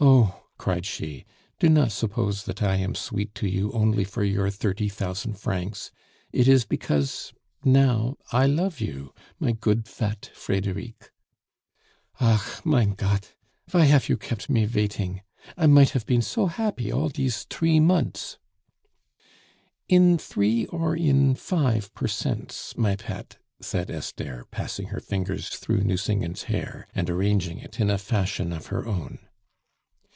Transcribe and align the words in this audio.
"Oh!" 0.00 0.44
cried 0.58 0.86
she, 0.86 1.24
"do 1.58 1.68
not 1.68 1.90
suppose 1.90 2.44
that 2.44 2.62
I 2.62 2.76
am 2.76 2.94
sweet 2.94 3.34
to 3.34 3.48
you 3.48 3.72
only 3.72 4.04
for 4.04 4.22
your 4.22 4.48
thirty 4.48 4.88
thousand 4.88 5.40
francs! 5.40 5.90
It 6.32 6.46
is 6.46 6.64
because 6.64 7.32
now 7.64 8.16
I 8.30 8.46
love 8.46 8.80
you, 8.80 9.12
my 9.40 9.50
good, 9.50 9.88
fat 9.88 10.30
Frederic." 10.34 11.10
"Ach, 12.20 12.64
mein 12.64 12.92
Gott! 12.94 13.34
Vy 13.66 13.86
hafe 13.86 14.08
you 14.08 14.16
kept 14.16 14.48
me 14.48 14.66
vaiting? 14.66 15.22
I 15.56 15.66
might 15.66 15.90
hafe 15.94 16.06
been 16.06 16.22
so 16.22 16.46
happy 16.46 16.92
all 16.92 17.08
dese 17.08 17.44
tree 17.50 17.80
monts." 17.80 18.38
"In 19.88 20.16
three 20.16 20.66
or 20.66 20.94
in 20.96 21.34
five 21.34 21.92
per 21.96 22.06
cents, 22.06 22.72
my 22.76 22.94
pet?" 22.94 23.38
said 23.60 23.90
Esther, 23.90 24.46
passing 24.52 24.88
her 24.88 25.00
fingers 25.00 25.48
through 25.48 25.82
Nucingen's 25.82 26.44
hair, 26.44 26.86
and 26.94 27.10
arranging 27.10 27.58
it 27.58 27.80
in 27.80 27.90
a 27.90 27.98
fashion 27.98 28.52
of 28.52 28.66
her 28.66 28.86
own. 28.86 29.18